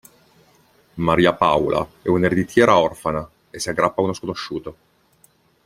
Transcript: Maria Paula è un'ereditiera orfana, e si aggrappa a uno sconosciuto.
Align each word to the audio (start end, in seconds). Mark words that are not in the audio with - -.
Maria 0.95 1.31
Paula 1.31 1.87
è 2.01 2.07
un'ereditiera 2.07 2.75
orfana, 2.79 3.29
e 3.51 3.59
si 3.59 3.69
aggrappa 3.69 4.01
a 4.01 4.05
uno 4.05 4.13
sconosciuto. 4.13 4.75